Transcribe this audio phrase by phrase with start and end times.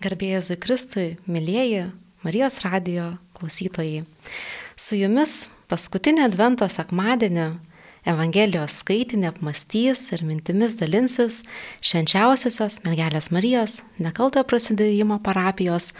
[0.00, 1.90] Garbėjai Kristui, mėlyjeji
[2.24, 4.06] Marijos radijo klausytojai.
[4.72, 7.50] Su jumis paskutinę Advento sekmadienį
[8.08, 11.42] Evangelijos skaitinį apmastys ir mintimis dalinsis
[11.84, 15.90] švenčiausiosios mergelės Marijos nekaltojo prasidėjimo parapijos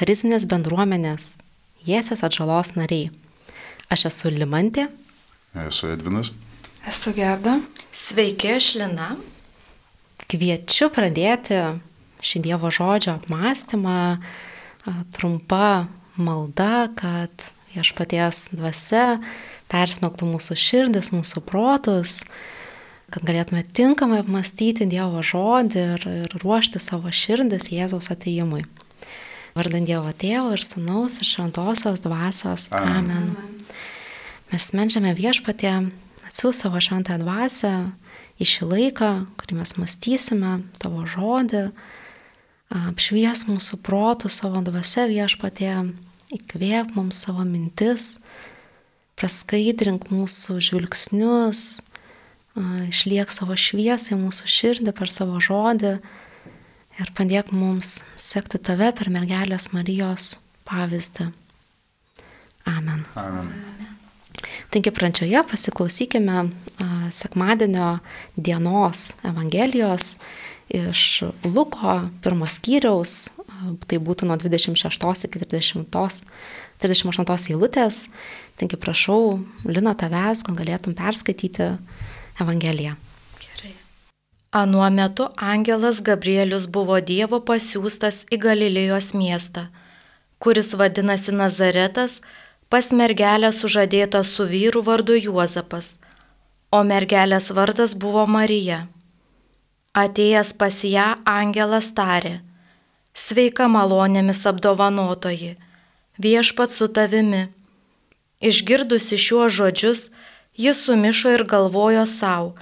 [0.00, 1.34] charizminės bendruomenės
[1.84, 3.12] Jėsės atžalos nariai.
[3.92, 4.88] Aš esu Limantė.
[5.68, 6.32] Esu Edvinas.
[6.88, 7.60] Esu Gerda.
[7.92, 9.12] Sveiki, aš Lina.
[10.24, 11.58] Kviečiu pradėti
[12.22, 13.98] šį Dievo žodžio apmąstymą
[15.14, 19.20] trumpa malda, kad viešpaties dvasia
[19.72, 22.20] persmelktų mūsų širdis, mūsų protus,
[23.12, 28.64] kad galėtume tinkamai apmastyti Dievo žodį ir, ir ruošti savo širdis Jėzaus ateimui.
[29.56, 32.68] Vardant Dievo Tėvo ir Sūnaus ir Šventosios dvasios.
[32.72, 33.10] Amen.
[33.12, 33.58] Amen.
[34.52, 35.74] Mes menčiame viešpatė,
[36.28, 37.72] atsiūs savo šventąją dvasę
[38.40, 39.10] į šį laiką,
[39.40, 41.66] kurį mes mąstysime, tavo žodį,
[42.72, 45.74] apšvies mūsų protų savo dvasia viešpatė,
[46.32, 48.16] įkvėp mums savo mintis,
[49.20, 51.82] praskaidrink mūsų žvilgsnius,
[52.88, 55.94] išliek savo šviesą į mūsų širdį per savo žodį
[57.00, 61.30] ir padėk mums sekti tave per mergelės Marijos pavyzdį.
[62.68, 63.04] Amen.
[63.18, 63.48] Amen.
[64.72, 66.46] Taigi pradžioje pasiklausykime
[67.12, 67.98] sekmadienio
[68.36, 70.16] dienos Evangelijos
[70.72, 73.30] iš Luko pirmos skyriaus,
[73.86, 76.24] tai būtų nuo 26 iki 30,
[76.82, 78.06] 38 eilutės.
[78.56, 81.74] Taigi prašau, Lina tavęs, gal galėtum perskaityti
[82.40, 82.96] Evangeliją.
[83.40, 83.72] Gerai.
[84.52, 89.68] Anuo metu angelas Gabrielius buvo Dievo pasiūstas į Galilėjos miestą,
[90.42, 92.20] kuris vadinasi Nazaretas,
[92.72, 95.96] pas mergelę sužadėta su vyru vardu Juozapas,
[96.72, 98.86] o mergelės vardas buvo Marija.
[99.92, 102.38] Atėjęs pas ją angelas tarė,
[103.12, 105.50] sveika malonėmis apdovanotoji,
[106.16, 107.42] viešpat su tavimi.
[108.40, 110.06] Išgirdusi šiuos žodžius,
[110.56, 112.54] jis sumišo ir galvojo savo,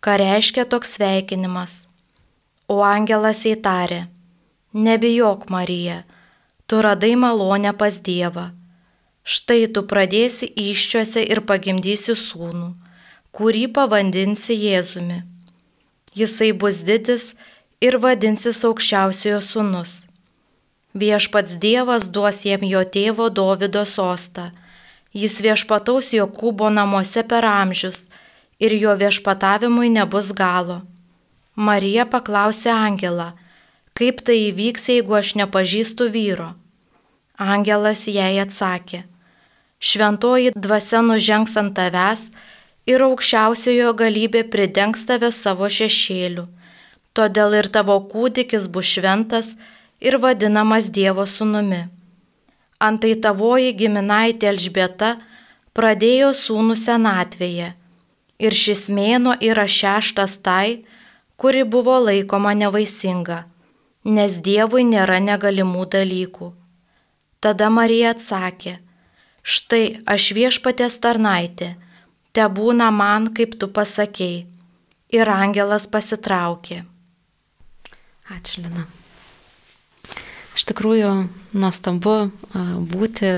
[0.00, 1.84] ką reiškia toks sveikinimas.
[2.72, 4.06] O angelas įtarė,
[4.72, 6.02] nebijok Marija,
[6.64, 8.48] tu radai malonę pas Dievą.
[9.28, 12.76] Štai tu pradėsi iščiuose ir pagimdysi sūnų,
[13.36, 15.26] kurį pavadinsi Jėzumi
[16.18, 17.32] jisai bus didis
[17.80, 19.92] ir vadinsis aukščiausiojo sunus.
[20.98, 24.50] Viešpats Dievas duos jam jo tėvo Dovido sostą,
[25.12, 28.06] jis viešpataus Jokūbo namuose per amžius
[28.58, 30.80] ir jo viešpatavimui nebus galo.
[31.54, 33.32] Marija paklausė Angelą,
[33.98, 36.52] kaip tai įvyks, jeigu aš nepažįstu vyro.
[37.38, 39.04] Angelas jai atsakė,
[39.78, 42.28] šventoji dvasia nužengs ant tavęs,
[42.88, 46.46] ir aukščiausiojo galybė pridengs tave savo šešėliu.
[47.16, 49.54] Todėl ir tavo kūdikis bus šventas
[50.00, 51.82] ir vadinamas Dievo sūnumi.
[52.78, 55.16] Antai tavoji giminaitė Elžbieta
[55.74, 57.72] pradėjo sūnų senatvėje
[58.38, 60.84] ir šis mėno yra šeštas tai,
[61.36, 63.40] kuri buvo laikoma nevaisinga,
[64.04, 66.52] nes Dievui nėra negalimų dalykų.
[67.42, 68.78] Tada Marija atsakė,
[69.42, 69.84] štai
[70.14, 71.74] aš viešpatės tarnaitė,
[72.38, 74.46] te būna man, kaip tu pasakėjai.
[75.08, 76.82] Ir angelas pasitraukė.
[78.28, 78.84] Ačiū, Lina.
[80.58, 81.10] Iš tikrųjų,
[81.56, 82.16] nuostabu
[82.92, 83.30] būti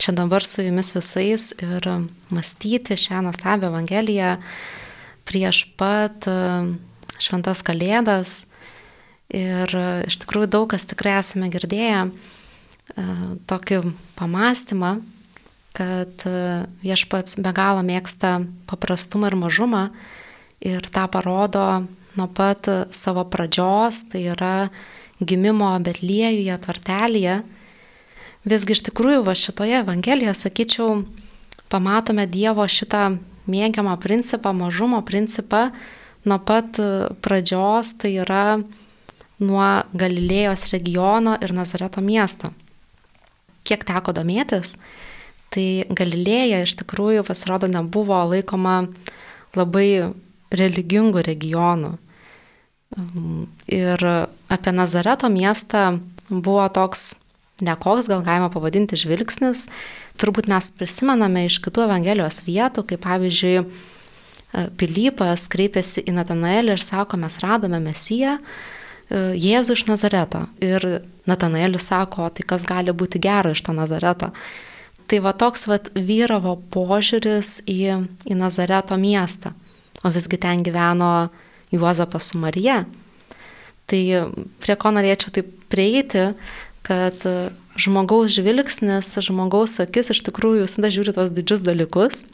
[0.00, 1.88] čia dabar su jumis visais ir
[2.30, 4.34] mąstyti šią nuostabią Evangeliją
[5.28, 6.28] prieš pat
[7.20, 8.44] šventas kalėdas.
[9.34, 9.72] Ir
[10.06, 12.06] iš tikrųjų daug kas tikrai esame girdėję
[13.50, 13.82] tokį
[14.20, 15.00] pamastymą,
[15.76, 19.84] kad e, viešpats be galo mėgsta paprastumą ir mažumą
[20.60, 21.86] ir tą parodo
[22.18, 24.68] nuo pat savo pradžios, tai yra
[25.20, 27.40] gimimo Betliejuje, tvartelėje.
[28.48, 31.02] Visgi iš tikrųjų va šitoje Evangelijoje, sakyčiau,
[31.70, 33.18] pamatome Dievo šitą
[33.50, 35.68] mėgiamą principą, mažumo principą
[36.24, 36.80] nuo pat
[37.24, 38.60] pradžios, tai yra
[39.40, 42.52] nuo Galilėjos regiono ir Nazareto miesto.
[43.64, 44.76] Kiek teko domėtis,
[45.50, 45.66] Tai
[45.98, 48.84] Galilėja iš tikrųjų pasirodo nebuvo laikoma
[49.58, 50.12] labai
[50.54, 51.96] religingų regionų.
[53.70, 54.04] Ir
[54.50, 56.00] apie Nazareto miestą
[56.30, 57.14] buvo toks
[57.62, 59.66] nekoks, gal galima pavadinti žvilgsnis.
[60.20, 63.64] Turbūt mes prisimename iš kitų Evangelijos vietų, kaip pavyzdžiui,
[64.50, 68.40] Pilypas kreipėsi į Natanaelį ir sako, mes radome Mesiją,
[69.10, 70.40] Jėzų iš Nazareto.
[70.62, 74.32] Ir Natanaelis sako, tai kas gali būti gero iš to Nazareto.
[75.10, 77.78] Tai va toks va vyravo požiūris į,
[78.30, 79.50] į Nazareto miestą,
[80.06, 81.30] o visgi ten gyveno
[81.74, 82.84] Juozapas su Marija.
[83.90, 84.02] Tai
[84.62, 86.28] prie ko norėčiau taip prieiti,
[86.86, 87.26] kad
[87.80, 92.24] žmogaus žvilgsnis, žmogaus akis iš tikrųjų visada žiūri tos didžius dalykus.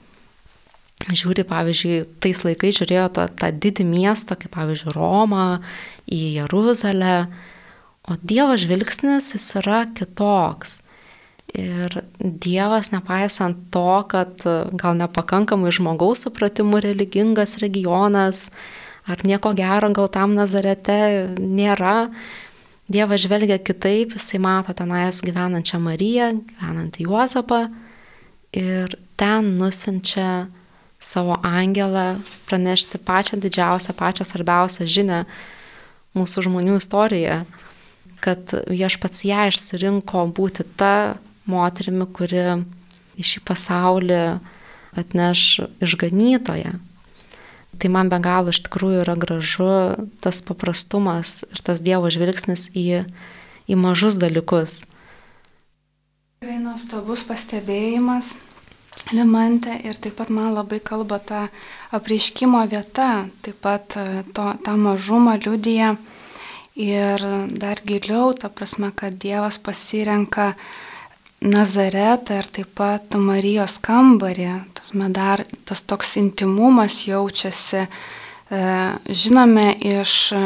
[1.06, 5.60] Žiūri, pavyzdžiui, tais laikais žiūrėjo tą, tą didį miestą, kaip pavyzdžiui, Romą,
[6.08, 7.28] į Jeruzalę,
[8.08, 10.80] o Dievo žvilgsnis jis yra kitoks.
[11.54, 14.42] Ir Dievas, nepaisant to, kad
[14.74, 18.48] gal nepakankamai žmogaus supratimų religingas regionas,
[19.06, 20.98] ar nieko gero gal tam Nazarete
[21.38, 22.10] nėra,
[22.86, 27.64] Dievas žvelgia kitaip, jisai mato tenais gyvenančią Mariją, gyvenantį Juozapą
[28.54, 30.46] ir ten nusinčia
[31.02, 35.24] savo angelą pranešti pačią didžiausią, pačią svarbiausią žinę
[36.16, 37.40] mūsų žmonių istorijoje,
[38.22, 41.18] kad viešpats ją išsirinko būti ta
[41.50, 42.42] moterimi, kuri
[43.16, 44.20] į šį pasaulį
[44.96, 46.74] atneš išganytoje.
[47.76, 49.70] Tai man be galo iš tikrųjų yra gražu
[50.24, 53.04] tas paprastumas ir tas Dievo žvilgsnis į,
[53.68, 54.84] į mažus dalykus.
[56.40, 58.34] Tikrai nuostabus pastebėjimas,
[59.12, 61.40] Limante, ir taip pat man labai kalba ta
[61.94, 65.92] apreiškimo vieta, taip pat e, to, tą mažumą liudyja
[66.74, 67.22] ir
[67.60, 70.54] dar giliau, ta prasme, kad Dievas pasirenka
[71.46, 74.48] Nazaretą ir taip pat Marijos kambarį,
[75.14, 77.86] dar tas toks intimumas jaučiasi.
[77.86, 78.62] E,
[79.10, 80.40] žinome iš e,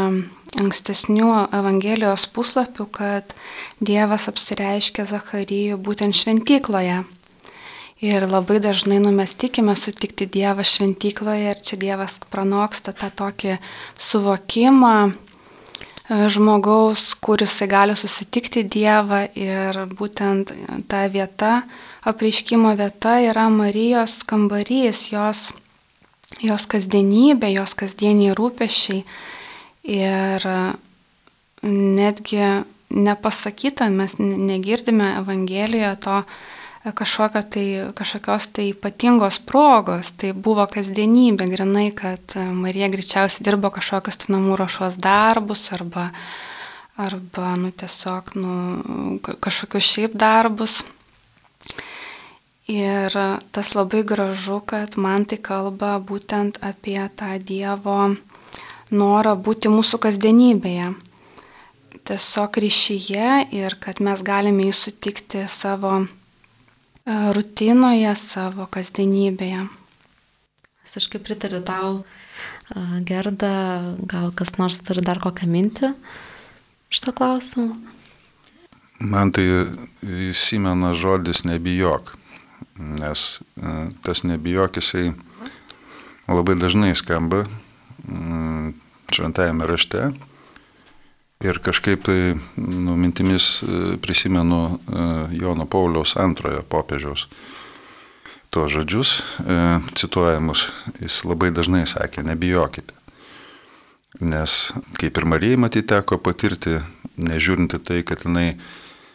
[0.60, 3.32] ankstesnių Evangelijos puslapių, kad
[3.80, 7.00] Dievas apsireiškia Zacharyjų būtent šventykloje.
[8.00, 13.58] Ir labai dažnai nu, mes tikime sutikti Dievą šventykloje ir čia Dievas pranoksta tą tokį
[14.00, 14.94] suvokimą
[16.10, 20.52] e, žmogaus, kuris gali susitikti Dievą ir būtent
[20.90, 21.62] ta vieta,
[22.04, 25.50] apreiškimo vieta yra Marijos kambarys, jos,
[26.42, 29.04] jos kasdienybė, jos kasdieniai rūpešiai.
[29.90, 30.44] Ir
[31.62, 32.44] netgi
[32.90, 36.22] nepasakyta, mes negirdime Evangelijoje to
[36.84, 44.22] kažkokio tai, kažkokios tai ypatingos progos, tai buvo kasdienybė, grinai, kad Marija greičiausiai dirbo kažkokius
[44.22, 46.08] tai namų ruošos darbus arba,
[46.96, 48.54] arba nu, tiesiog nu,
[49.20, 50.80] kažkokius šiaip darbus.
[52.70, 53.12] Ir
[53.50, 58.14] tas labai gražu, kad man tai kalba būtent apie tą Dievo
[58.90, 60.92] norą būti mūsų kasdienybėje.
[62.06, 66.19] Tiesiog ryšyje ir kad mes galime jį sutikti savo e,
[67.06, 69.66] rutinoje, savo kasdienybėje.
[70.84, 73.54] Visiškai pritariu tau, e, Gerda,
[74.10, 75.94] gal kas nors turi dar kokią mintį
[76.90, 77.76] šito klausimu?
[79.00, 79.46] Man tai
[80.04, 82.20] įsimena žodis nebijok
[82.80, 85.12] nes e, tas nebijok jisai
[86.28, 87.44] labai dažnai skamba
[88.08, 88.72] mm,
[89.12, 90.10] šventajame rašte.
[91.40, 95.04] Ir kažkaip tai nu, mintimis e, prisimenu e,
[95.40, 97.28] Jono Pauliaus antrojo popiežiaus
[98.50, 99.12] tuos žodžius
[99.94, 100.66] cituojamus.
[100.98, 102.96] Jis labai dažnai sakė, nebijokite.
[104.20, 106.80] Nes kaip ir Marijai matyti teko patirti,
[107.16, 108.56] nežiūrinti tai, kad jinai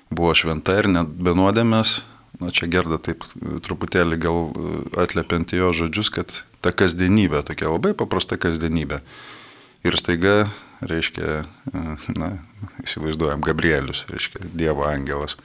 [0.10, 2.06] buvo šventa ir net benuodėmės,
[2.40, 3.26] na čia gerda taip
[3.68, 9.02] truputėlį gal e, atliepiant jo žodžius, kad ta kasdienybė, tokia labai paprasta kasdienybė.
[9.86, 10.48] Ir staiga,
[10.82, 11.44] reiškia,
[12.18, 12.32] na,
[12.82, 15.38] įsivaizduojam, Gabrielius, reiškia, Dievo angelas,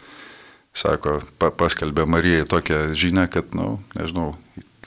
[0.73, 4.31] sako, pa, paskelbė Marijai tokią žinią, kad, na, nu, nežinau,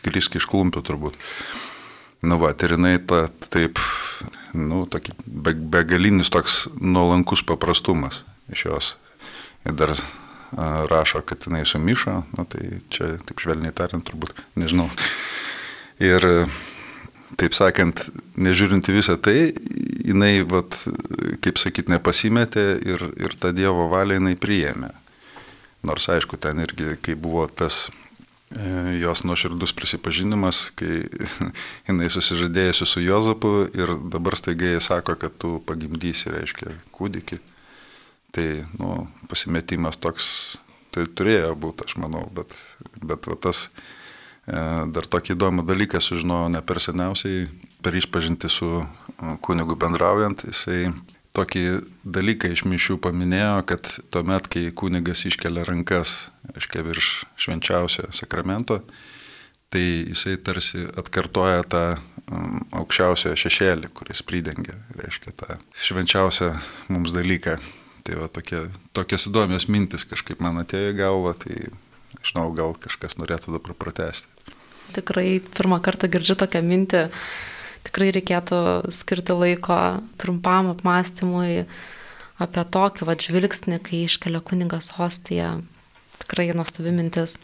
[0.01, 1.19] kriski iš klumpių turbūt.
[2.25, 3.81] Nu, va, ir jinai ta, taip,
[4.57, 8.91] nu, tokį be, begalinis toks nuolankus paprastumas iš jos.
[9.67, 9.93] Ir dar
[10.89, 14.89] rašo, kad jinai sumišo, nu, tai čia, taip švelniai tariant, turbūt, nežinau.
[16.01, 16.25] Ir,
[17.39, 18.05] taip sakant,
[18.39, 19.51] nežiūrinti visą tai,
[20.05, 20.77] jinai, vat,
[21.43, 24.91] kaip sakyt, nepasimetė ir, ir tą Dievo valią jinai priėmė.
[25.83, 27.89] Nors, aišku, ten irgi, kai buvo tas
[28.55, 31.01] e, jos nuoširdus prisipažinimas, kai
[31.89, 37.41] jinai susižadėjusi su Jozapu ir dabar staiga jie sako, kad tu pagimdysi, reiškia, kūdikį.
[38.33, 38.47] Tai,
[38.79, 38.95] nu,
[39.29, 40.29] pasimetimas toks
[40.93, 42.55] tai turėjo būti, aš manau, bet,
[43.01, 43.67] bet va, tas
[44.45, 47.47] dar tokį įdomų dalyką sužinojau ne per seniausiai,
[47.83, 48.85] per išpažinti su e,
[49.43, 50.91] kunigu bendraujant, jisai
[51.33, 51.63] tokį
[52.05, 57.09] dalyką iš mišių paminėjo, kad tuomet, kai kunigas iškelia rankas, aiškiai, virš
[57.39, 58.81] švenčiausio sakramento,
[59.73, 66.51] tai jisai tarsi atkartoja tą um, aukščiausiojo šešėlį, kuris pridengia, reiškia, tą švenčiausią
[66.93, 67.57] mums dalyką.
[68.03, 71.69] Tai va tokie, tokios įdomios mintis kažkaip man atėjo į galvą, tai
[72.19, 74.32] žinau, gal kažkas norėtų dabar pratesti.
[74.93, 77.03] Tikrai pirmą kartą girdžiu tokią mintį,
[77.87, 78.59] tikrai reikėtų
[78.93, 79.79] skirti laiko
[80.21, 81.65] trumpam apmąstymui
[82.43, 85.61] apie tokį va žvilgsnį, kai iškelia kuningas hostiją.
[86.23, 87.37] Tikrai nuostabi mintis.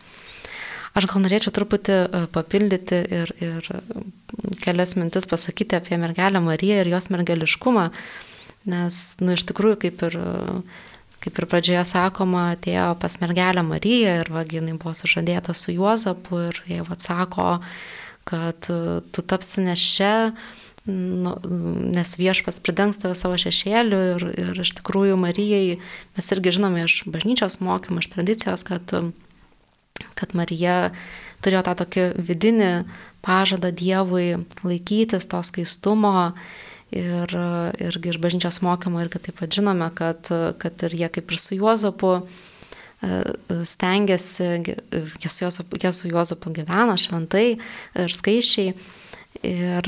[0.97, 3.67] Aš gal norėčiau truputį e, papildyti ir, ir
[4.63, 7.89] kelias mintis pasakyti apie mergelę Mariją ir jos mergeliškumą,
[8.69, 10.17] nes, nu, iš tikrųjų, kaip ir,
[11.23, 16.45] kaip ir pradžioje sakoma, atėjo pas mergelę Mariją ir, va, jinai buvo sužadėta su Juozapu
[16.47, 17.59] ir jie atsako,
[18.29, 20.31] kad tu tapsi nešia,
[20.89, 21.35] nu,
[21.95, 25.79] nes viešpas pridengs tave savo šešėliu ir, ir iš tikrųjų Marijai,
[26.17, 28.93] mes irgi žinome iš bažnyčios mokymų, iš tradicijos, kad,
[30.19, 30.93] kad Marija
[31.43, 32.71] turėjo tą tokį vidinį
[33.25, 36.31] pažadą Dievui laikytis to skaistumo
[36.91, 37.33] ir,
[37.79, 41.57] irgi iš bažnyčios mokymo irgi taip pat žinome, kad, kad ir jie kaip ir su
[41.59, 42.15] Juozapu
[43.65, 44.47] stengiasi,
[45.21, 47.47] jie su Juozapu, jie su Juozapu gyveno šventai
[47.95, 48.73] ir skaičiai.
[49.45, 49.87] Ir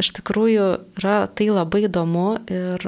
[0.00, 0.66] iš tikrųjų
[0.98, 2.86] yra tai labai įdomu ir,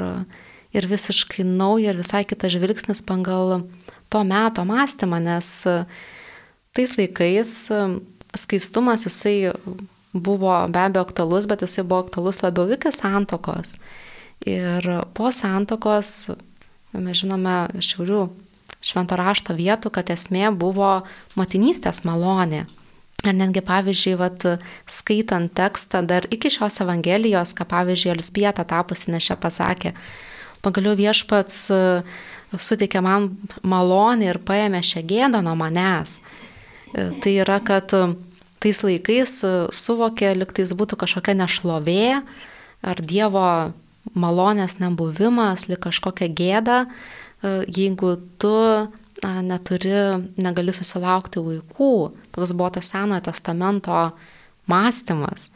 [0.74, 3.68] ir visiškai nauja ir visai kitas žvilgsnis pagal
[4.10, 5.50] to meto mąstymą, nes
[6.74, 7.52] tais laikais
[8.34, 9.52] skaistumas jisai
[10.16, 13.76] buvo be abejo aktualus, bet jisai buvo aktualus labiau iki santokos.
[14.46, 14.84] Ir
[15.16, 16.30] po santokos,
[16.92, 18.26] mes žinome, šiaurių
[18.84, 21.00] švento rašto vietų, kad esmė buvo
[21.38, 22.66] motinystės malonė.
[23.24, 24.44] Ir netgi, pavyzdžiui, vat,
[24.86, 29.94] skaitant tekstą dar iki šios Evangelijos, ką, pavyzdžiui, Elsbieta tapusi nešia pasakė,
[30.62, 31.80] pagaliau viešpats e,
[32.54, 33.32] suteikė man
[33.66, 36.20] malonį ir paėmė šią gėdą nuo manęs.
[36.92, 37.94] E, tai yra, kad
[38.66, 39.38] tais laikais
[39.70, 42.22] suvokė, liktais būtų kažkokia nešlovė
[42.82, 43.72] ar Dievo
[44.18, 46.78] malonės nebuvimas, lik kažkokia gėda,
[47.70, 48.56] jeigu tu
[49.22, 51.92] neturi, negali susilaukti vaikų.
[52.34, 54.10] Toks buvo tas Senojo testamento
[54.70, 55.50] mąstymas.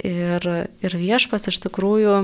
[0.00, 0.44] Ir,
[0.80, 2.14] ir viešpas iš tikrųjų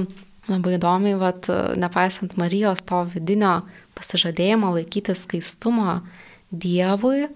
[0.49, 3.59] labai įdomiai, vat, nepaisant Marijos to vidinio
[3.99, 6.01] pasižadėjimo laikytis skaistumo
[6.51, 7.27] Dievui,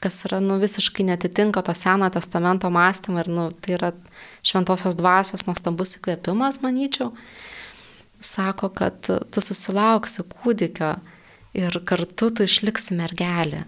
[0.00, 3.92] kas yra nu, visiškai netitinka to Senojo testamento mąstymo ir nu, tai yra
[4.46, 7.12] šventosios dvasios nuostabus įkvėpimas, manyčiau,
[8.20, 10.94] sako, kad tu susilauksi kūdikio
[11.56, 13.64] ir kartu tu išliksi mergelė.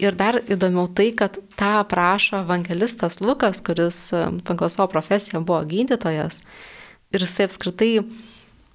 [0.00, 5.60] Ir dar įdomiau tai, kad tą aprašo evangelistas Lukas, kuris e, pagal savo profesiją buvo
[5.68, 6.40] gydytojas.
[7.12, 7.90] Ir jisai apskritai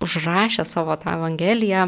[0.05, 1.87] užrašė savo tą evangeliją,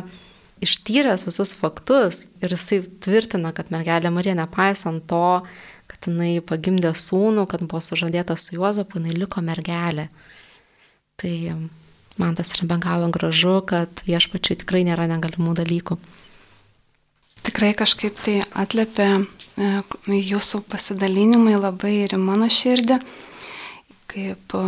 [0.63, 2.27] ištyręs visus faktus.
[2.41, 5.41] Ir jisai tvirtina, kad mergelė Marija, nepaisant to,
[5.87, 10.07] kad jinai pagimdė sūnų, kad buvo sužadėta su Juozapu, jinai liko mergelė.
[11.17, 11.33] Tai
[12.21, 16.01] man tas yra be galo gražu, kad viešpačiui tikrai nėra negalimų dalykų
[17.47, 19.67] tikrai kažkaip tai atlėpė e,
[20.11, 22.99] jūsų pasidalinimai labai ir mano širdį,
[24.11, 24.63] kaip e,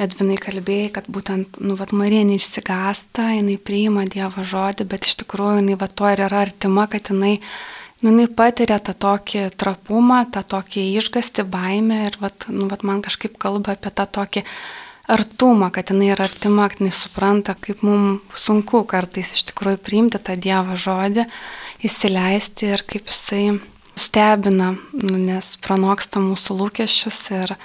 [0.00, 5.58] Edvinai kalbėjai, kad būtent, nu, vat Marija neišsigasta, jinai priima Dievo žodį, bet iš tikrųjų
[5.60, 7.34] jinai va to ir yra artima, kad jinai,
[8.00, 13.04] nu, jinai patiria tą tokį trapumą, tą tokį išgasti baimę ir vat, nu, vat man
[13.04, 14.46] kažkaip kalba apie tą tokį
[15.12, 20.22] artumą, kad jinai yra artima, kad jinai supranta, kaip mums sunku kartais iš tikrųjų priimti
[20.24, 21.28] tą Dievo žodį
[21.84, 23.58] įsileisti ir kaip jisai
[23.98, 27.56] stebina, nu, nes pranoksta mūsų lūkesčius ir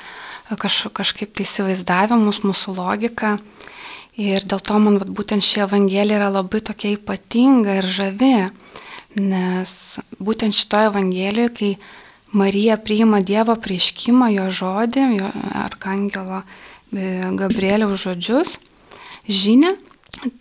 [0.55, 3.37] kaž, kažkaip tai įsivaizdavimus, mūsų logiką.
[4.17, 8.47] Ir dėl to man vat, būtent ši evangelija yra labai tokia ypatinga ir žavi,
[9.21, 9.73] nes
[10.17, 11.71] būtent šitoje evangelijoje, kai
[12.37, 15.29] Marija priima Dievo prieškimą, jo žodį, jo
[15.61, 18.57] arkangelo e, Gabrieliaus žodžius,
[19.29, 19.75] žinia,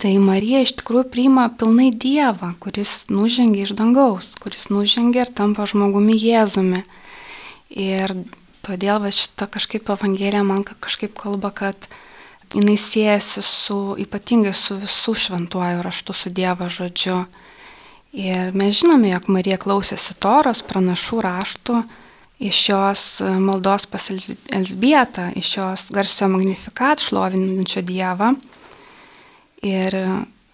[0.01, 5.67] Tai Marija iš tikrųjų priima pilnai Dievą, kuris nužengia iš dangaus, kuris nužengia ir tampa
[5.69, 6.81] žmogumi Jėzumi.
[7.69, 8.15] Ir
[8.67, 11.87] todėl va šita kažkaip Evangelija man kažkaip kalba, kad
[12.53, 17.23] jinai siejasi su, ypatingai su visų šventuoju raštu, su Dievo žodžiu.
[18.17, 21.81] Ir mes žinome, jog Marija klausėsi Toros pranašų raštų
[22.39, 23.03] iš jos
[23.41, 24.09] maldos pas
[24.53, 28.35] Elsbietą, iš jos garsio magnifikat šlovinančio Dievą.
[29.65, 29.95] Ir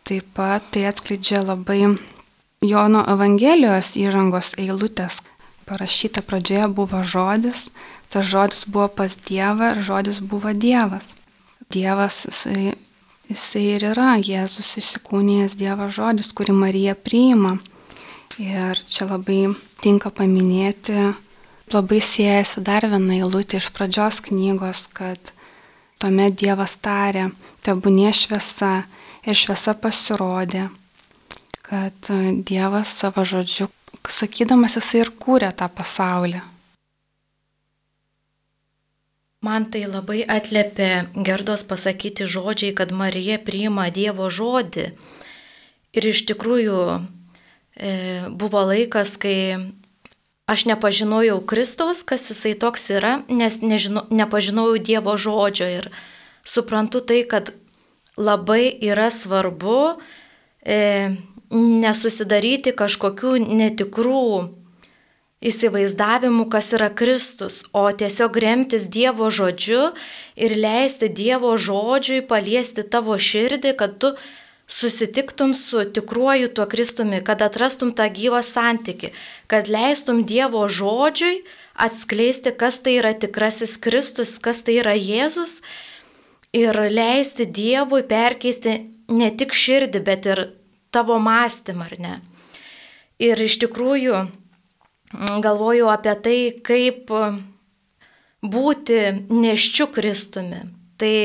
[0.07, 1.95] taip pat tai atskleidžia labai
[2.63, 5.19] Jono Evangelijos įžangos eilutės.
[5.67, 7.67] Parašyta pradžioje buvo žodis,
[8.13, 11.09] tas žodis buvo pas Dievą ir žodis buvo Dievas.
[11.73, 12.75] Dievas jisai,
[13.31, 17.57] jisai ir yra Jėzus įsikūnijęs Dievo žodis, kurį Marija priima.
[18.37, 21.13] Ir čia labai tinka paminėti,
[21.73, 25.33] labai siejasi dar viena eilutė iš pradžios knygos, kad
[25.97, 27.31] tuomet Dievas tarė,
[27.65, 28.83] tebūnie šviesa
[29.25, 30.67] ir šviesa pasirodė,
[31.65, 32.13] kad
[32.45, 33.69] Dievas savo žodžiu,
[34.05, 36.52] sakydamas jisai ir kūrė tą pasaulį.
[39.43, 40.89] Man tai labai atlėpė
[41.27, 44.85] Gerdos pasakyti žodžiai, kad Marija priima Dievo žodį.
[45.93, 47.91] Ir iš tikrųjų e,
[48.31, 49.59] buvo laikas, kai
[50.47, 55.91] aš nepažinojau Kristaus, kas jisai toks yra, nes nežino, nepažinojau Dievo žodžio ir
[56.47, 57.51] suprantu tai, kad
[58.15, 59.99] labai yra svarbu
[60.63, 61.11] e,
[61.51, 64.25] nesusidaryti kažkokių netikrų
[65.43, 69.91] įsivaizdavimų, kas yra Kristus, o tiesiog remtis Dievo žodžiu
[70.39, 74.13] ir leisti Dievo žodžiui paliesti tavo širdį, kad tu
[74.67, 79.11] susitiktum su tikruoju tuo Kristumi, kad atrastum tą gyvą santyki,
[79.51, 81.43] kad leistum Dievo žodžiui
[81.75, 85.59] atskleisti, kas tai yra tikrasis Kristus, kas tai yra Jėzus
[86.55, 88.77] ir leisti Dievui perkeisti
[89.11, 90.45] ne tik širdį, bet ir
[90.93, 92.13] tavo mąstymą, ar ne.
[93.19, 94.23] Ir iš tikrųjų,
[95.13, 97.11] galvoju apie tai, kaip
[98.43, 100.63] būti neščiu Kristumi.
[100.99, 101.15] Tai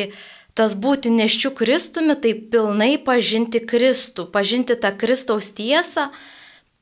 [0.58, 6.08] tas būti neščiu Kristumi, tai pilnai pažinti Kristų, pažinti tą Kristaus tiesą,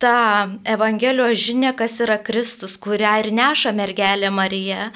[0.01, 0.17] tą
[0.65, 4.91] Evangelijos žinę, kas yra Kristus, kurią ir neša mergelė Marija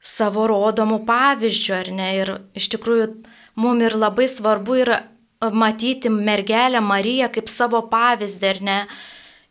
[0.00, 2.10] savo rodomų pavyzdžių, ar ne?
[2.16, 3.08] Ir iš tikrųjų
[3.60, 5.00] mums ir labai svarbu yra
[5.52, 8.78] matyti mergelę Mariją kaip savo pavyzdį, ar ne?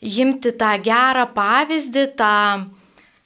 [0.02, 2.66] Imti tą gerą pavyzdį, tą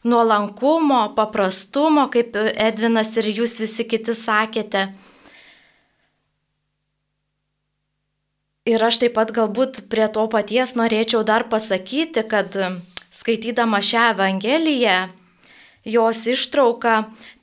[0.04, 4.88] nuolankumo, paprastumo, kaip Edvinas ir jūs visi kiti sakėte.
[8.64, 12.56] Ir aš taip pat galbūt prie to paties norėčiau dar pasakyti, kad
[13.12, 15.10] skaitydama šią Evangeliją,
[15.84, 16.94] jos ištrauką,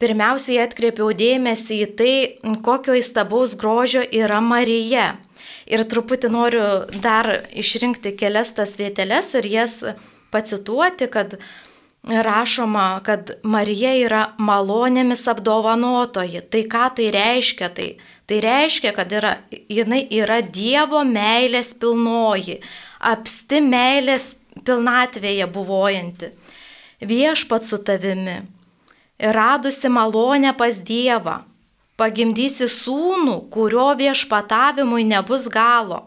[0.00, 2.14] pirmiausiai atkreipiau dėmesį į tai,
[2.64, 5.12] kokio įstabaus grožio yra Marija.
[5.70, 6.66] Ir truputį noriu
[7.02, 9.76] dar išrinkti kelias tas vieteles ir jas
[10.34, 11.36] pacituoti, kad
[12.02, 16.42] rašoma, kad Marija yra malonėmis apdovanotoji.
[16.50, 17.68] Tai ką tai reiškia?
[17.76, 17.88] Tai,
[18.26, 19.34] tai reiškia, kad yra,
[19.70, 22.60] jinai yra Dievo meilės pilnoji,
[23.12, 24.32] apsti meilės
[24.64, 26.32] pilnatvėje buvojanti,
[27.06, 28.40] viešpat su tavimi,
[29.20, 31.40] radusi malonę pas Dievą
[32.00, 36.06] pagimdysi sūnų, kurio viešpatavimui nebus galo,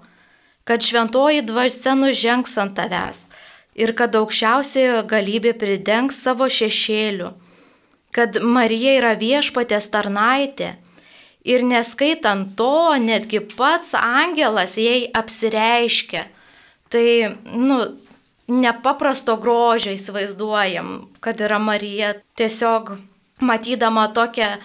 [0.65, 3.25] kad šventoji dvasia nužengs ant tavęs
[3.77, 7.32] ir kad aukščiausiojo galybė pridengs savo šešėliu,
[8.13, 10.75] kad Marija yra viešpatės tarnaitė
[11.43, 16.27] ir neskaitant to, netgi pats angelas jai apsireiškia.
[16.93, 17.08] Tai,
[17.58, 17.79] nu,
[18.47, 22.13] nepaprasto grožio įsivaizduojam, kad yra Marija.
[22.38, 22.95] Tiesiog
[23.41, 24.58] matydama tokią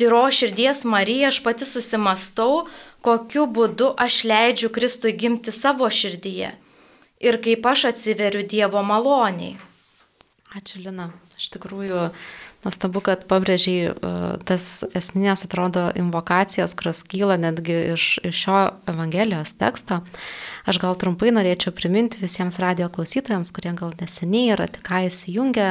[0.00, 2.66] tyro širdies Marija aš pati susimastau,
[3.02, 6.52] kokiu būdu aš leidžiu Kristui gimti savo širdyje
[7.22, 9.56] ir kaip aš atsiveriu Dievo maloniai.
[10.52, 11.12] Ačiū, Lina.
[11.38, 12.10] Iš tikrųjų,
[12.62, 13.92] nuostabu, kad pabrėžiai e,
[14.46, 18.58] tas esminės, atrodo, invokacijos, kurios kyla netgi iš, iš šio
[18.90, 20.02] Evangelijos teksto.
[20.68, 25.70] Aš gal trumpai norėčiau priminti visiems radio klausytojams, kurie gal neseniai yra tik įsijungę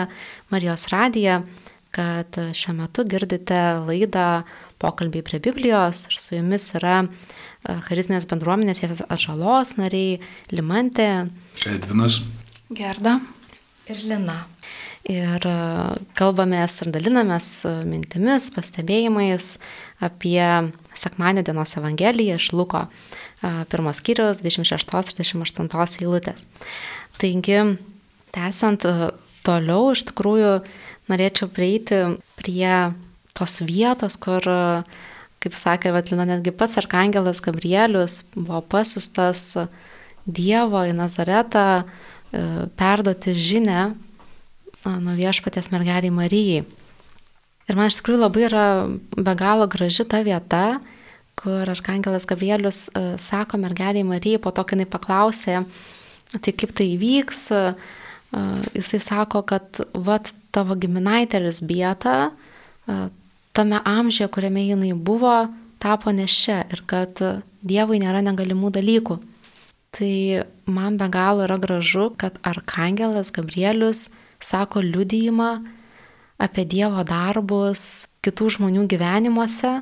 [0.51, 1.43] Marijos radiją,
[1.91, 4.43] kad šiuo metu girdite laidą
[4.82, 10.21] pokalbiai prie Biblijos ir su jumis yra e, charizminės bendruomenės Jėzus atžalos nariai
[10.54, 11.27] Limantė,
[11.67, 12.21] Edvinas,
[12.71, 13.19] Gerda
[13.91, 14.39] ir Lina.
[15.12, 15.56] Ir e,
[16.17, 17.49] kalbamės ir dalinamės
[17.89, 19.56] mintimis, pastebėjimais
[20.01, 26.47] apie sekmanio dienos Evangeliją iš Luko e, pirmos skyriaus 26-28 eilutės.
[27.19, 27.60] Taigi,
[28.34, 28.88] tęsiant
[29.45, 30.54] toliau, iš tikrųjų,
[31.12, 32.02] norėčiau prieiti
[32.39, 32.93] prie
[33.38, 34.45] tos vietos, kur,
[35.41, 39.56] kaip sakė Vatlina, netgi pats arkangelas Gabrielius buvo pasustas
[40.21, 41.84] Dievo į Nazaretą e,
[42.78, 43.88] perduoti žinę
[44.86, 46.62] nuo viešpatės mergeliai Marijai.
[47.69, 48.65] Ir man iš tikrųjų labai yra
[49.15, 50.82] be galo graži ta vieta,
[51.39, 55.63] kur arkangelas Gabrielius e, sako mergeliai Marijai, po to, kai jinai paklausė,
[56.38, 57.41] tai kaip tai įvyks,
[58.32, 62.32] jisai sako, kad vat tavo giminaitė Lisbieta
[63.54, 65.36] tame amžiuje, kuriame jinai buvo,
[65.80, 67.20] tapo nešia ir kad
[67.62, 69.20] Dievui nėra negalimų dalykų.
[69.94, 70.13] Tai
[70.65, 74.08] man be galo yra gražu, kad Arkangelas Gabrielius
[74.41, 75.52] sako liudijimą
[76.41, 79.82] apie Dievo darbus kitų žmonių gyvenimuose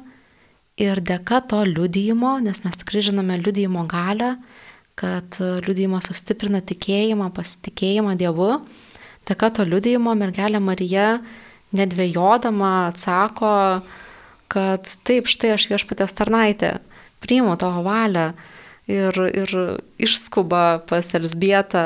[0.79, 4.33] ir dėka to liudijimo, nes mes tikrai žinome liudijimo galę,
[4.99, 8.51] kad liudijimas sustiprina tikėjimą, pasitikėjimą Dievu.
[9.29, 11.19] Dėka to liudijimo mergelė Marija
[11.75, 13.51] nedvėjodama atsako,
[14.49, 16.79] kad taip, štai aš viešpatės tarnaitė,
[17.23, 18.31] priimu tavo valią
[18.89, 19.53] ir, ir
[20.01, 21.85] išskuba pas Elsbietą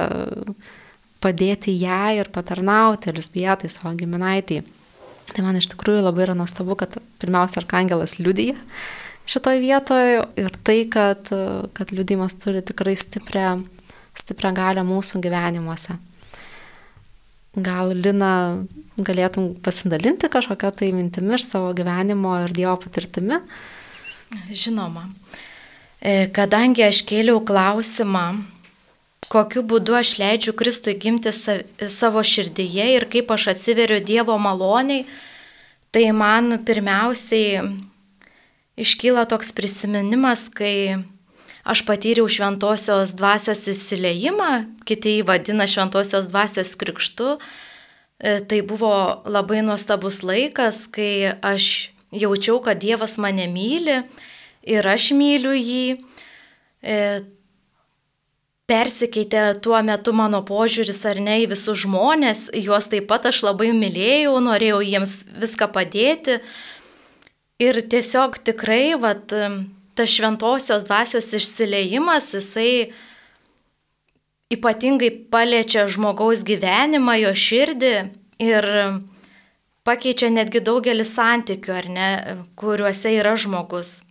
[1.24, 4.64] padėti ją ir patarnauti Elsbietai savo giminaitai.
[5.34, 8.58] Tai man iš tikrųjų labai yra nuostabu, kad pirmiausia, Arkangelas liudyja
[9.30, 11.30] šitoje vietoje ir tai, kad,
[11.74, 13.62] kad liūdimas turi tikrai stiprią,
[14.18, 15.98] stiprią galę mūsų gyvenimuose.
[17.54, 18.34] Gal Lina
[18.98, 23.38] galėtum pasidalinti kažkokią tai mintimi iš savo gyvenimo ir Dievo patirtimi?
[24.50, 25.06] Žinoma.
[26.02, 28.42] E, kadangi aš kėliau klausimą,
[29.32, 35.06] kokiu būdu aš leidžiu Kristui gimti savo širdyje ir kaip aš atsiveriu Dievo maloniai,
[35.94, 37.62] tai man pirmiausiai
[38.80, 41.04] iškyla toks prisiminimas, kai
[41.64, 47.38] aš patyriau šventosios dvasios įsileimą, kiti jį vadina šventosios dvasios krikštu.
[48.24, 54.02] E, tai buvo labai nuostabus laikas, kai aš jaučiau, kad Dievas mane myli
[54.64, 55.86] ir aš myliu jį.
[56.84, 56.98] E,
[58.70, 63.74] persikeitė tuo metu mano požiūris ar ne į visus žmonės, juos taip pat aš labai
[63.76, 66.40] mylėjau, norėjau jiems viską padėti.
[67.62, 69.34] Ir tiesiog tikrai, vat,
[69.94, 72.94] tas šventosios dvasios išsileimas, jisai
[74.54, 77.94] ypatingai paliečia žmogaus gyvenimą, jo širdį
[78.42, 78.68] ir
[79.88, 82.10] pakeičia netgi daugelį santykių, ar ne,
[82.60, 84.02] kuriuose yra žmogus.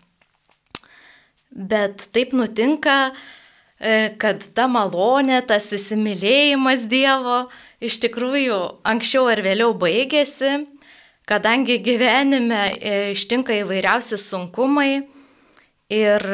[1.53, 3.13] Bet taip nutinka,
[3.79, 7.45] e, kad ta malonė, tas įsimylėjimas Dievo
[7.83, 10.63] iš tikrųjų anksčiau ar vėliau baigėsi,
[11.33, 15.07] kadangi gyvenime e, ištinka įvairiausi sunkumai
[15.89, 16.25] ir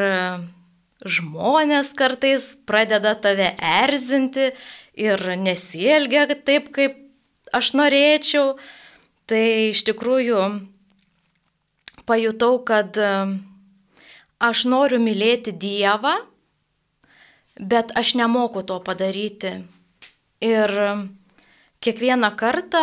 [1.07, 4.49] žmonės kartais pradeda tave erzinti
[4.99, 6.97] ir nesielgia taip, kaip
[7.55, 8.57] aš norėčiau,
[9.31, 10.41] tai iš tikrųjų
[12.09, 13.13] pajutau, kad e,
[14.43, 16.17] aš noriu mylėti Dievą,
[17.59, 19.61] bet aš nemoku to padaryti.
[20.43, 20.75] Ir
[21.83, 22.83] kiekvieną kartą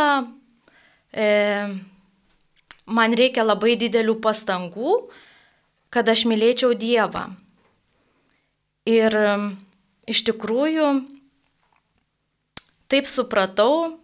[1.11, 1.27] e,
[2.85, 4.95] man reikia labai didelių pastangų,
[5.89, 7.27] kad aš mylėčiau Dievą.
[8.85, 9.15] Ir
[10.05, 10.89] iš tikrųjų
[12.91, 13.97] taip supratau,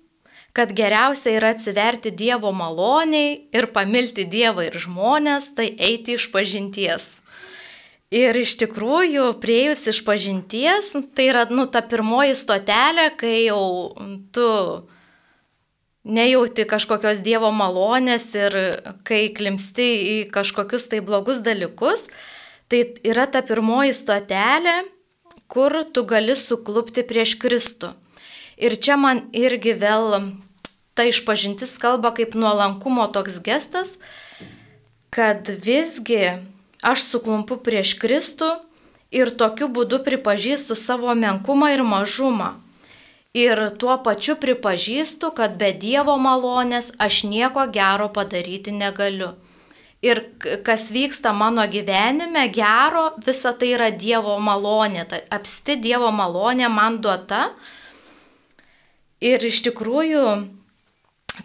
[0.51, 7.07] kad geriausia yra atsiverti Dievo maloniai ir pamilti Dievą ir žmonės, tai eiti iš pažinties.
[8.11, 13.95] Ir iš tikrųjų, prieėjus iš pažinties, tai yra, nu, ta pirmoji stotelė, kai jau
[14.35, 14.47] tu
[16.03, 18.57] nejauti kažkokios Dievo malonės ir
[19.07, 22.07] kai klimsti į kažkokius tai blogus dalykus,
[22.71, 24.81] tai yra ta pirmoji stotelė,
[25.51, 27.91] kur tu gali suklupti prieš Kristų.
[28.61, 30.31] Ir čia man irgi vėl
[30.95, 33.97] ta išpažintis kalba kaip nuolankumo toks gestas,
[35.11, 36.37] kad visgi
[36.81, 38.53] aš suklumpu prieš Kristų
[39.11, 42.55] ir tokiu būdu pripažįstu savo menkumą ir mažumą.
[43.37, 49.33] Ir tuo pačiu pripažįstu, kad be Dievo malonės aš nieko gero padaryti negaliu.
[50.01, 50.19] Ir
[50.65, 55.05] kas vyksta mano gyvenime gero, visa tai yra Dievo malonė.
[55.07, 57.45] Tai apsti Dievo malonė man duota,
[59.21, 60.25] Ir iš tikrųjų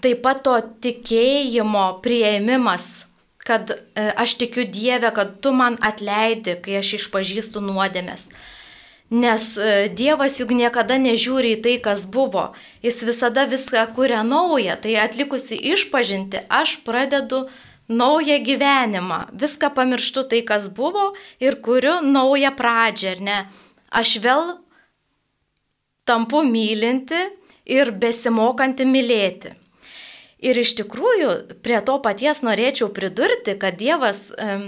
[0.01, 3.05] taip pat to tikėjimo prieimimas,
[3.45, 3.77] kad e,
[4.17, 8.31] aš tikiu Dievę, kad tu man atleidi, kai aš išpažįstu nuodėmės.
[9.11, 12.51] Nes e, Dievas juk niekada nežiūri į tai, kas buvo.
[12.83, 14.75] Jis visada viską kuria naują.
[14.83, 17.47] Tai atlikusi išpažinti, aš pradedu
[17.89, 19.21] naują gyvenimą.
[19.31, 23.39] Viską pamirštu tai, kas buvo ir kuriu naują pradžią, ar ne?
[23.95, 24.57] Aš vėl
[26.05, 27.21] tampu mylinti
[27.67, 29.55] ir besimokanti mylėti.
[30.43, 31.31] Ir iš tikrųjų
[31.65, 34.59] prie to paties norėčiau pridurti, kad Dievas e,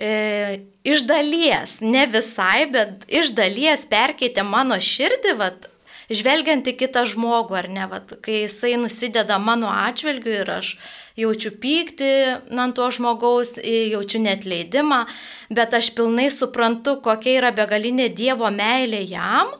[0.00, 5.68] e, iš dalies, ne visai, bet iš dalies perkeitė mano širdį, vat,
[6.10, 10.74] žvelgiant į kitą žmogų, ar ne, vat, kai jisai nusideda mano atžvilgiu ir aš
[11.20, 12.12] jaučiu pyktį
[12.56, 15.04] ant to žmogaus, jaučiu net leidimą,
[15.52, 19.52] bet aš pilnai suprantu, kokia yra begalinė Dievo meilė jam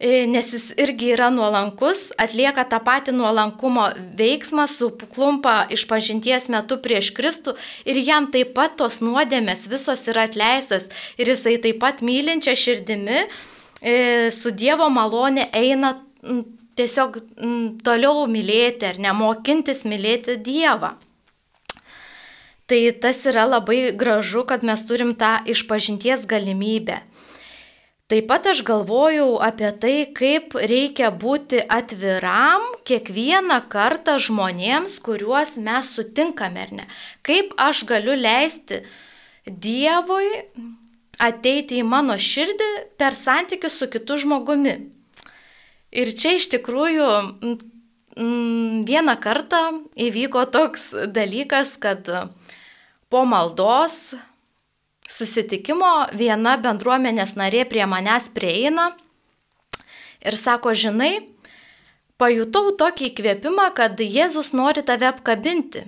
[0.00, 7.10] nes jis irgi yra nuolankus, atlieka tą patį nuolankumo veiksmą, suklumpa iš pažinties metu prieš
[7.16, 10.86] Kristų ir jam taip pat tos nuodėmės visos yra atleistos
[11.18, 15.96] ir jisai taip pat mylinčia širdimi e, su Dievo malonė eina
[16.78, 17.18] tiesiog
[17.82, 20.94] toliau mylėti ar nemokintis mylėti Dievą.
[22.68, 27.00] Tai tas yra labai gražu, kad mes turim tą išpažinties galimybę.
[28.08, 35.90] Taip pat aš galvojau apie tai, kaip reikia būti atviram kiekvieną kartą žmonėms, kuriuos mes
[35.92, 36.86] sutinkame ar ne.
[37.20, 38.80] Kaip aš galiu leisti
[39.44, 40.30] Dievui
[41.20, 44.74] ateiti į mano širdį per santykius su kitu žmogumi.
[45.92, 47.10] Ir čia iš tikrųjų
[48.88, 49.62] vieną kartą
[50.00, 52.08] įvyko toks dalykas, kad
[53.12, 54.16] po maldos
[55.08, 58.90] susitikimo viena bendruomenės narė prie manęs prieina
[60.20, 61.28] ir sako, žinai,
[62.20, 65.86] pajutau tokį įkvėpimą, kad Jėzus nori tave apkabinti.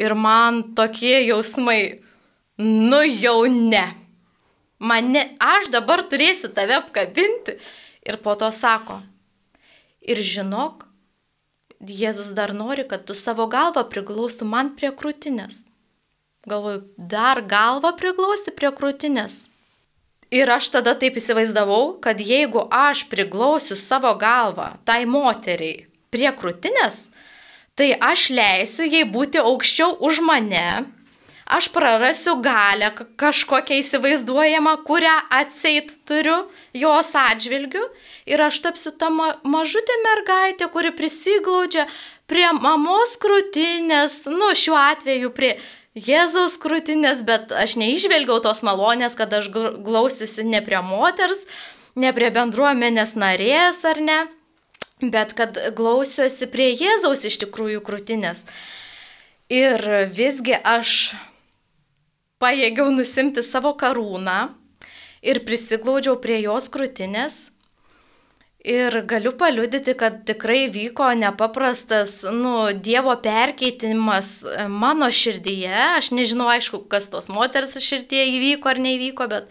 [0.00, 2.00] Ir man tokie jausmai,
[2.58, 3.86] nu jau ne.
[4.78, 7.58] Mane, aš dabar turėsiu tave apkabinti.
[8.04, 8.98] Ir po to sako,
[10.04, 10.88] ir žinok,
[11.84, 15.63] Jėzus dar nori, kad tu savo galvą priglaustų man prie krūtinės.
[16.46, 19.44] Galvoju, dar galvą priglausti prie krūtinės.
[20.34, 27.04] Ir aš tada taip įsivaizdavau, kad jeigu aš priglausiu savo galvą tai moteriai prie krūtinės,
[27.78, 30.84] tai aš leisiu jai būti aukščiau už mane,
[31.46, 36.36] aš prarasiu galę kažkokią įsivaizduojamą, kurią atseit turiu
[36.76, 37.86] jos atžvilgiu
[38.28, 41.86] ir aš tapsiu ta ma mažutė mergaitė, kuri prisiglaudžia
[42.28, 45.54] prie mamos krūtinės, nu šiuo atveju prie
[45.94, 51.44] Jėzaus krūtinės, bet aš neižvelgiau tos malonės, kad aš glausiusi ne prie moters,
[51.94, 54.16] ne prie bendruomenės narės ar ne,
[54.98, 58.42] bet kad glausiuosi prie Jėzaus iš tikrųjų krūtinės.
[59.54, 61.14] Ir visgi aš
[62.42, 64.50] pajėgiau nusimti savo karūną
[65.22, 67.53] ir prisiglaudžiau prie jos krūtinės
[68.64, 75.72] Ir galiu paliudyti, kad tikrai vyko nepaprastas, nu, Dievo perkeitimas e, mano širdyje.
[75.98, 79.50] Aš nežinau, aišku, kas tos moters širdyje įvyko ar neįvyko, bet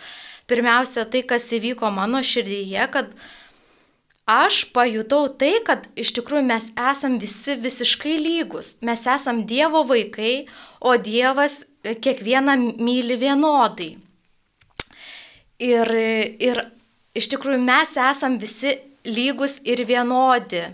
[0.49, 3.11] pirmiausia tai, kas įvyko mano širdyje, kad
[4.25, 8.79] aš pajutau tai, kad iš tikrųjų mes esam visi visiškai lygus.
[8.81, 10.47] Mes esam Dievo vaikai,
[10.81, 13.91] o Dievas kiekvieną myli vienodai.
[15.61, 15.93] Ir,
[16.41, 16.63] ir
[17.13, 18.73] iš tikrųjų mes esam visi
[19.05, 20.67] lygus ir vienodi.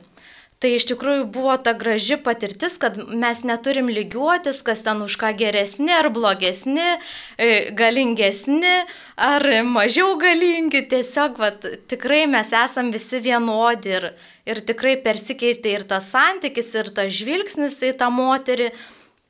[0.59, 5.29] Tai iš tikrųjų buvo ta graži patirtis, kad mes neturim lygiuotis, kas ten už ką
[5.39, 6.97] geresni ar blogesni,
[7.39, 8.73] e, galingesni
[9.15, 10.81] ar mažiau galingi.
[10.91, 14.09] Tiesiog vat, tikrai mes esam visi vienodi ir,
[14.43, 18.67] ir tikrai persikeitė ir tas santykis, ir tas žvilgsnis į tą moterį,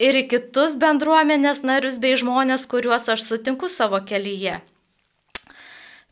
[0.01, 4.57] ir į kitus bendruomenės narius bei žmonės, kuriuos aš sutinku savo kelyje.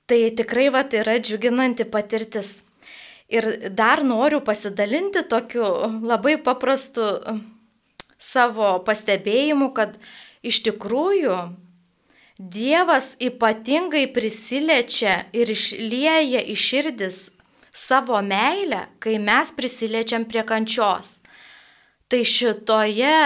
[0.06, 2.54] Tai tikrai vat, yra džiuginanti patirtis.
[3.28, 5.68] Ir dar noriu pasidalinti tokiu
[6.00, 7.04] labai paprastu
[8.18, 9.98] savo pastebėjimu, kad
[10.44, 11.38] iš tikrųjų
[12.38, 17.32] Dievas ypatingai prisiliečia ir išlieja į širdis
[17.74, 21.16] savo meilę, kai mes prisiliečiam prie kančios.
[22.08, 23.18] Tai šitoje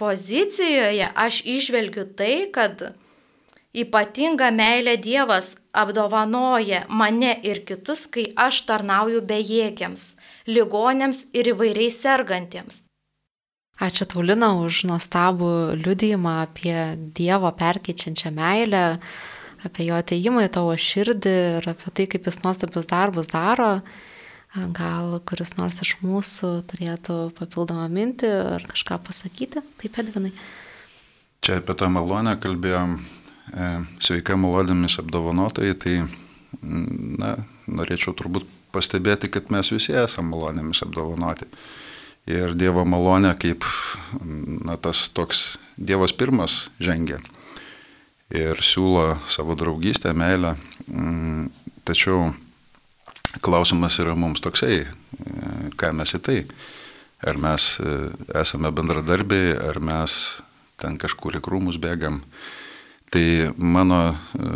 [0.00, 2.82] pozicijoje aš išvelgiu tai, kad
[3.70, 10.08] ypatinga meilė Dievas apdovanoja mane ir kitus, kai aš tarnauju bejėgiams,
[10.48, 12.84] ligonėms ir įvairiai sergantiems.
[13.76, 18.84] Ačiū Taulina už nuostabų liudijimą apie Dievo perkeičiančią meilę,
[19.68, 23.82] apie jo ateimą į tavo širdį ir apie tai, kaip jis nuostabius darbus daro.
[24.56, 29.60] Gal kuris nors iš mūsų turėtų papildomą mintį ar kažką pasakyti?
[29.82, 30.32] Taip, Edvinai.
[31.44, 32.96] Čia apie tą malonę kalbėjom
[34.02, 35.96] sveika malodėmis apdovanotojai, tai
[36.62, 41.48] na, norėčiau turbūt pastebėti, kad mes visi esame malonėmis apdovanoti.
[42.26, 43.64] Ir Dievo malonė kaip
[44.20, 47.20] na, tas toks Dievas pirmas žengia
[48.34, 50.56] ir siūlo savo draugystę, meilę.
[50.90, 51.50] Mm,
[51.86, 52.32] tačiau
[53.40, 54.88] klausimas yra mums toksai, e,
[55.78, 56.40] ką mes į tai.
[57.26, 57.96] Ar mes e,
[58.42, 60.42] esame bendradarbiai, ar mes
[60.80, 62.20] ten kažkur į krūmus bėgam.
[63.10, 64.48] Tai mano e,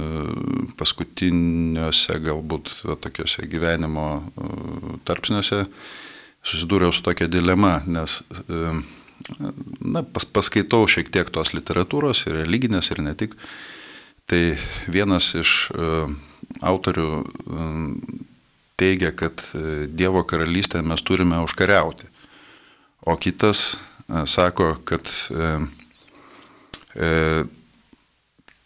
[0.79, 4.49] paskutiniuose galbūt va, tokiuose gyvenimo e,
[5.07, 5.63] tarpsniuose
[6.43, 8.17] susidūriau su tokia dilema, nes
[8.49, 8.73] e,
[9.87, 13.37] na, pas, paskaitau šiek tiek tos literatūros ir religinės ir ne tik.
[14.31, 14.41] Tai
[14.91, 15.53] vienas iš
[16.63, 17.09] autorių
[18.79, 19.43] teigia, kad
[19.91, 22.07] Dievo karalystę mes turime užkariauti,
[23.11, 23.81] o kitas
[24.31, 25.11] sako, kad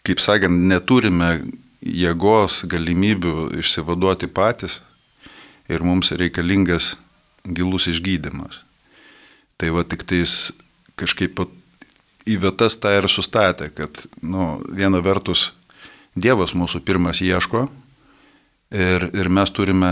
[0.05, 1.39] kaip sakant, neturime
[1.85, 4.81] jėgos, galimybių išsivaduoti patys
[5.69, 6.95] ir mums reikalingas
[7.45, 8.63] gilus išgydymas.
[9.61, 10.53] Tai va tik tais
[11.01, 11.41] kažkaip
[12.29, 15.53] į vietas tą ir sustatė, kad nu, viena vertus
[16.15, 17.65] Dievas mūsų pirmas ieško
[18.71, 19.91] ir, ir mes turime,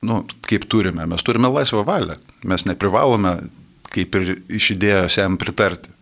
[0.00, 2.16] nu, kaip turime, mes turime laisvą valią,
[2.48, 3.34] mes neprivalome
[3.92, 5.95] kaip ir iš idėjos jam pritarti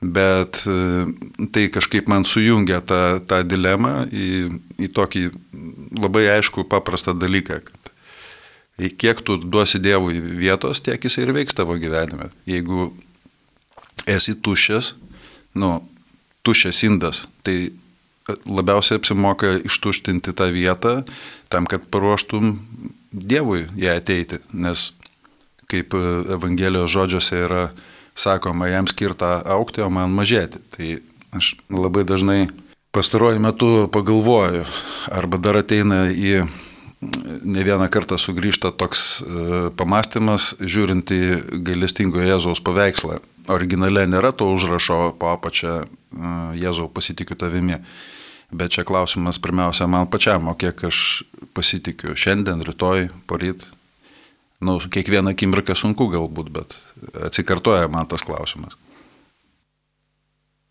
[0.00, 1.06] bet e,
[1.52, 4.30] tai kažkaip man sujungia tą, tą dilemą į,
[4.80, 5.26] į tokį
[6.00, 7.92] labai aišku paprastą dalyką, kad
[8.88, 12.30] kiek tu duosi Dievui vietos, tiek jis ir veiks tavo gyvenime.
[12.48, 12.88] Jeigu
[14.08, 14.94] esi tuščias,
[15.60, 15.74] nu,
[16.46, 17.26] tuščias indas.
[17.44, 17.56] Tai
[18.48, 21.02] labiausiai apsimoka ištuštinti tą vietą
[21.52, 22.56] tam, kad paruoštum
[23.10, 24.92] Dievui ją ateiti, nes
[25.70, 27.64] kaip Evangelijos žodžiuose yra
[28.14, 30.62] sakoma, jam skirta aukti, o man mažėti.
[30.74, 30.90] Tai
[31.38, 32.48] aš labai dažnai
[32.94, 34.64] pastaruoju metu pagalvoju,
[35.14, 36.42] arba dar ateina į
[37.00, 39.24] ne vieną kartą sugrįžta toks e,
[39.76, 41.20] pamastymas, žiūrint į
[41.64, 43.20] gailestingo Jėzaus paveikslą.
[43.50, 45.86] Originale nėra to užrašo po apačią e,
[46.60, 47.80] Jėzau pasitikiu tavimi.
[48.50, 51.22] Bet čia klausimas pirmiausia man pačiam, o kiek aš
[51.54, 53.68] pasitikiu šiandien, rytoj, poryt.
[54.60, 56.76] Nu, kiekvieną akimirką sunku galbūt, bet
[57.16, 58.76] atsikartoja man tas klausimas.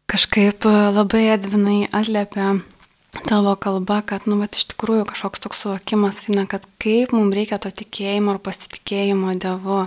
[0.10, 2.60] Kažkaip labai Edvinai atliepia
[3.26, 7.58] tavo kalba, kad, nu, bet iš tikrųjų kažkoks toks suvokimas eina, kad kaip mums reikia
[7.62, 9.82] to tikėjimo ir pasitikėjimo Dievu.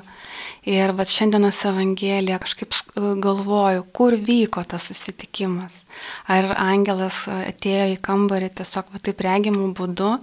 [0.67, 2.75] Ir va šiandienos Evangelija kažkaip
[3.23, 5.83] galvoju, kur vyko tas susitikimas.
[6.31, 10.17] Ar angelas atėjo į kambarį tiesiog va taip regimų būdu.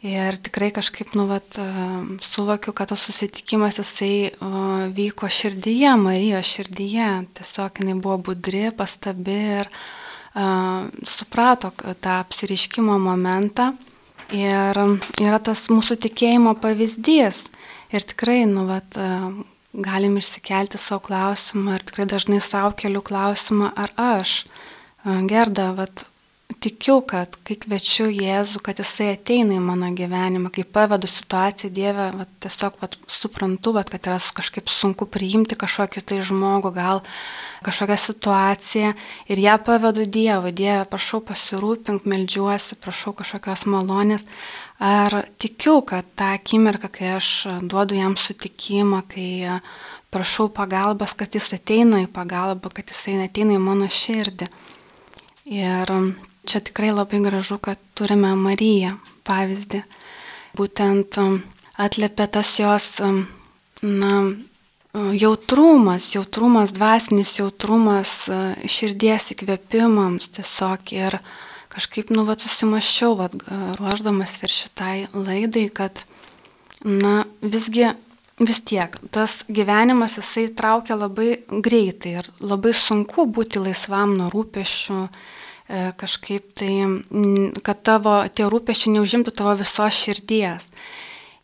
[0.00, 1.58] Ir tikrai kažkaip, nu, vat,
[2.24, 4.30] suvokiu, kad tas susitikimas jisai
[4.96, 7.08] vyko širdyje, Marijos širdyje.
[7.36, 9.68] Tiesiog jinai buvo budri, pastabi ir
[11.04, 13.74] suprato tą apsiriškimo momentą
[14.32, 14.78] ir
[15.20, 17.44] yra tas mūsų tikėjimo pavyzdys.
[17.92, 18.96] Ir tikrai, nu, vat,
[19.74, 24.44] galim išsikelti savo klausimą ir tikrai dažnai savo keliu klausimą, ar aš,
[25.28, 26.06] Gerda, vat,
[26.60, 32.10] tikiu, kad kai kviečiu Jėzų, kad Jisai ateina į mano gyvenimą, kai pavedu situaciją Dievę,
[32.18, 37.02] vat, tiesiog vat, suprantu, vat, kad yra kažkaip sunku priimti kažkokį tai žmogų, gal
[37.66, 38.94] kažkokią situaciją
[39.32, 40.52] ir ją pavedu Dievui.
[40.56, 44.26] Dieve, prašau pasirūpink, melžiuosi, prašau kažkokios malonės.
[44.80, 49.60] Ar tikiu, kad tą akimirką, kai aš duodu jam sutikimą, kai
[50.10, 54.48] prašau pagalbos, kad jis ateina į pagalbą, kad jis ateina į mano širdį.
[55.50, 55.90] Ir
[56.48, 58.96] čia tikrai labai gražu, kad turime Mariją
[59.28, 59.82] pavyzdį.
[60.58, 61.40] Būtent um,
[61.78, 63.22] atliepia tas jos um,
[63.82, 64.14] na,
[65.14, 71.20] jautrumas, jautrumas, dvasinis jautrumas uh, širdies įkvėpimams tiesiog ir
[71.70, 73.36] kažkaip nu vat susimaščiau, vat,
[73.78, 76.02] ruoždamas ir šitai laidai, kad
[76.82, 77.92] na visgi
[78.40, 85.00] vis tiek tas gyvenimas jisai traukia labai greitai ir labai sunku būti laisvam nuo rūpešių,
[86.00, 86.72] kažkaip tai,
[87.66, 90.70] kad tavo tie rūpešiai neužimtų tavo visos širdies.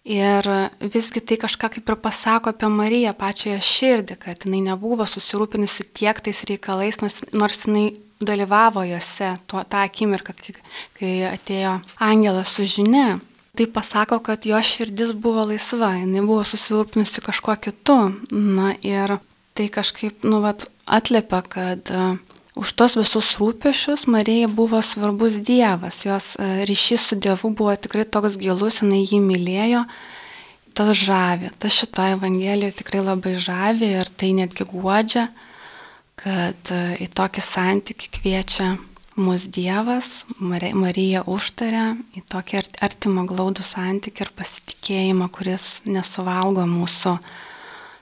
[0.07, 0.47] Ir
[0.79, 6.21] visgi tai kažką kaip ir pasako apie Mariją pačią širdį, kad jinai nebuvo susirūpinusi tiek
[6.23, 7.89] tais reikalais, nors, nors jinai
[8.23, 10.35] dalyvavo juose tuo, tą akimirką,
[10.97, 13.17] kai, atėjo angelas su žinia.
[13.57, 17.99] Tai pasako, kad jo širdis buvo laisva, jinai buvo susirūpinusi kažkuo kitu.
[18.31, 19.17] Na ir
[19.57, 22.19] tai kažkaip, nu, vat, atlepia, kad uh,
[22.57, 28.07] Už tos visus rūpešius Marijai buvo svarbus Dievas, jos e, ryšys su Dievu buvo tikrai
[28.09, 29.83] toks gilus, jinai jį mylėjo,
[30.77, 35.27] tas žavi, tas šitoje Evangelijoje tikrai labai žavi ir tai netgi guodžia,
[36.17, 38.71] kad e, į tokį santykių kviečia
[39.21, 47.17] mus Dievas, Marija užtarė į tokį artimą glaudų santykių ir pasitikėjimą, kuris nesuvalgo mūsų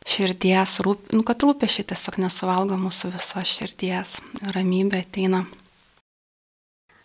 [0.05, 4.19] širdies, rūp, nu, kad rūpešiai tiesiog nesuvalgo mūsų visos širdies,
[4.55, 5.45] ramybė ateina.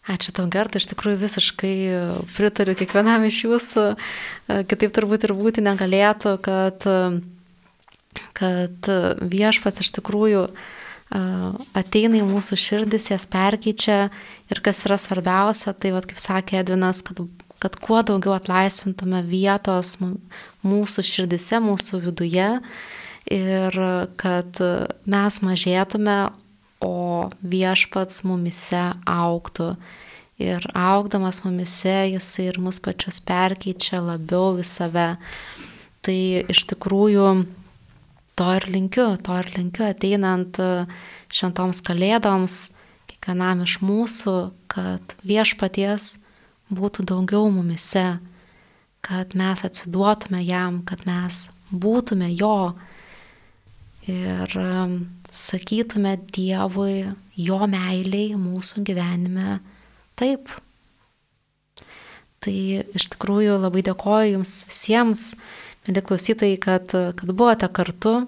[0.10, 1.74] Ačiū tau, Gerta, iš tikrųjų visiškai
[2.34, 3.84] pritariu kiekvienam iš jūsų,
[4.72, 6.88] kitaip turbūt ir būti negalėtų, kad,
[8.40, 8.90] kad
[9.22, 10.48] viešpats iš tikrųjų
[11.78, 14.10] ateina į mūsų širdis, jas perkeičia.
[14.50, 17.22] Ir kas yra svarbiausia, tai, vat, kaip sakė Edvinas, kad
[17.60, 19.98] kad kuo daugiau atlaisvintume vietos
[20.66, 22.52] mūsų širdise, mūsų viduje
[23.30, 23.80] ir
[24.20, 24.62] kad
[25.06, 26.20] mes mažėtume,
[26.80, 29.74] o viešpats mumise auktų.
[30.40, 35.10] Ir augdamas mumise jisai ir mus pačius perkeičia labiau į save.
[36.00, 37.26] Tai iš tikrųjų
[38.40, 40.56] to ir linkiu, to ir linkiu ateinant
[41.28, 42.70] šventoms kalėdoms,
[43.12, 44.38] kiekvienam iš mūsų,
[44.72, 46.14] kad viešpaties
[46.74, 48.20] būtų daugiau mumise,
[49.06, 52.74] kad mes atsiduotume jam, kad mes būtume jo
[54.10, 54.96] ir um,
[55.32, 59.60] sakytume Dievui, jo meiliai mūsų gyvenime
[60.20, 60.50] taip.
[62.40, 62.56] Tai
[62.96, 65.24] iš tikrųjų labai dėkoju Jums visiems,
[65.86, 68.22] mėly klausytojai, kad, kad buvote kartu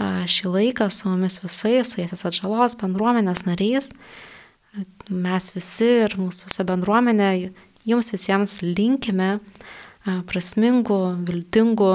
[0.00, 3.90] šį laiką su mumis visais, su Jėzus atžalos bendruomenės nariais.
[5.10, 7.30] Mes visi ir mūsų visa bendruomenė
[7.90, 9.38] jums visiems linkime
[10.30, 11.92] prasmingų, viltingų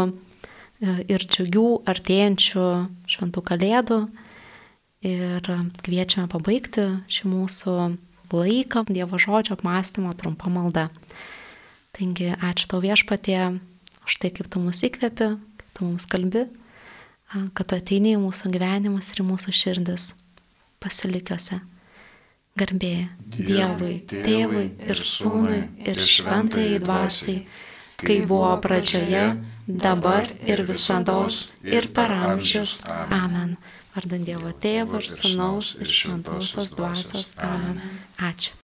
[1.10, 2.66] ir džiugių artėjančių
[3.10, 4.00] šventų kalėdų
[5.06, 5.48] ir
[5.86, 7.78] kviečiame pabaigti šį mūsų
[8.36, 10.90] laiką Dievo žodžio apmąstymo trumpą maldą.
[11.96, 13.40] Taigi ačiū tau viešpatie
[14.04, 16.44] už tai, kaip tu mus įkvepi, kaip tu mums kalbi,
[17.56, 20.10] kad tu ateini į mūsų gyvenimus ir į mūsų širdis
[20.84, 21.62] pasilikiuose.
[22.56, 25.58] Garbė Dievui, Tėvui ir Sūnui
[25.92, 27.42] ir Šventai Dvasiai,
[28.00, 29.26] kai buvo pradžioje,
[29.68, 31.18] dabar ir visada
[31.68, 32.78] ir per amžius.
[33.12, 33.58] Amen.
[33.96, 37.34] Vardant Dievo Tėvo ir Sūnaus ir Šventosios Dvasios.
[37.44, 37.82] Amen.
[38.24, 38.56] Ačiū.